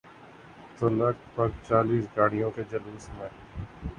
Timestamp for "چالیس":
1.67-2.05